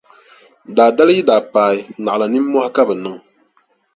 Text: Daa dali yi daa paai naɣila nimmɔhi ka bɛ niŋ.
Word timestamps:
Daa 0.75 0.89
dali 0.95 1.13
yi 1.17 1.23
daa 1.29 1.41
paai 1.53 1.77
naɣila 2.03 2.25
nimmɔhi 2.33 2.69
ka 2.75 2.81
bɛ 2.87 2.93
niŋ. 3.03 3.15